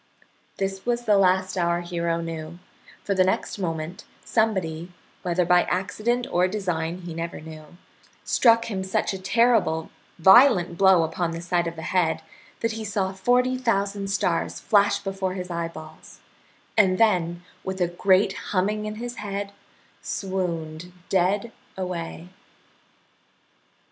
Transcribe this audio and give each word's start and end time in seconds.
This 0.57 0.83
was 0.83 1.03
the 1.03 1.15
last 1.15 1.55
our 1.59 1.81
hero 1.81 2.21
knew, 2.21 2.57
for 3.03 3.13
the 3.13 3.23
next 3.23 3.59
moment 3.59 4.03
somebody 4.25 4.91
whether 5.21 5.45
by 5.45 5.61
accident 5.65 6.25
or 6.31 6.47
design 6.47 7.01
he 7.01 7.13
never 7.13 7.39
knew 7.39 7.77
struck 8.23 8.65
him 8.65 8.83
such 8.83 9.13
a 9.13 9.19
terrible 9.21 9.91
violent 10.17 10.75
blow 10.75 11.03
upon 11.03 11.29
the 11.33 11.39
side 11.39 11.67
of 11.67 11.75
the 11.75 11.83
head 11.83 12.23
that 12.61 12.71
he 12.71 12.83
saw 12.83 13.13
forty 13.13 13.55
thousand 13.59 14.09
stars 14.09 14.59
flash 14.59 14.97
before 14.97 15.35
his 15.35 15.51
eyeballs, 15.51 16.19
and 16.75 16.97
then, 16.97 17.43
with 17.63 17.79
a 17.79 17.87
great 17.87 18.33
humming 18.49 18.87
in 18.87 18.95
his 18.95 19.17
head, 19.17 19.51
swooned 20.01 20.91
dead 21.09 21.51
away. 21.77 22.27